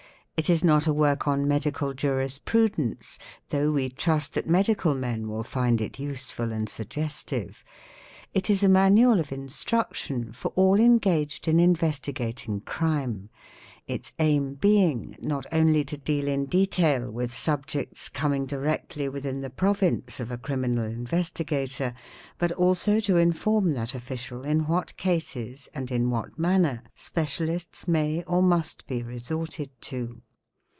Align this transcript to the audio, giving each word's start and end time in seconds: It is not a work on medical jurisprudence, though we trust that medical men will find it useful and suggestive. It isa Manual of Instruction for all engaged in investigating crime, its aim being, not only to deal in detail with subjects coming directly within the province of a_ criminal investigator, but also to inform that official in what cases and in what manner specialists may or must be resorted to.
It 0.37 0.49
is 0.49 0.63
not 0.63 0.87
a 0.87 0.93
work 0.93 1.27
on 1.27 1.47
medical 1.47 1.93
jurisprudence, 1.93 3.19
though 3.49 3.71
we 3.71 3.89
trust 3.89 4.33
that 4.33 4.49
medical 4.49 4.95
men 4.95 5.27
will 5.27 5.43
find 5.43 5.79
it 5.79 5.99
useful 5.99 6.51
and 6.51 6.67
suggestive. 6.67 7.63
It 8.33 8.49
isa 8.49 8.67
Manual 8.67 9.19
of 9.19 9.31
Instruction 9.31 10.31
for 10.33 10.47
all 10.55 10.79
engaged 10.79 11.47
in 11.47 11.59
investigating 11.59 12.61
crime, 12.61 13.29
its 13.85 14.13
aim 14.17 14.55
being, 14.55 15.15
not 15.21 15.45
only 15.51 15.83
to 15.83 15.95
deal 15.95 16.27
in 16.27 16.47
detail 16.47 17.11
with 17.11 17.31
subjects 17.31 18.09
coming 18.09 18.47
directly 18.47 19.07
within 19.07 19.41
the 19.41 19.49
province 19.51 20.19
of 20.19 20.31
a_ 20.31 20.37
criminal 20.41 20.85
investigator, 20.85 21.93
but 22.39 22.51
also 22.53 22.99
to 23.01 23.15
inform 23.17 23.75
that 23.75 23.93
official 23.93 24.43
in 24.43 24.65
what 24.65 24.97
cases 24.97 25.69
and 25.75 25.91
in 25.91 26.09
what 26.09 26.39
manner 26.39 26.81
specialists 26.95 27.87
may 27.87 28.23
or 28.23 28.41
must 28.41 28.87
be 28.87 29.03
resorted 29.03 29.69
to. 29.81 30.19